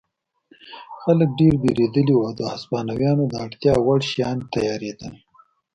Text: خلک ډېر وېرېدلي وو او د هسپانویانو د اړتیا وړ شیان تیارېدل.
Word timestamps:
خلک 1.01 1.29
ډېر 1.39 1.53
وېرېدلي 1.61 2.13
وو 2.15 2.25
او 2.29 2.33
د 2.39 2.41
هسپانویانو 2.53 3.23
د 3.29 3.33
اړتیا 3.45 3.73
وړ 3.85 3.99
شیان 4.11 4.37
تیارېدل. 4.53 5.13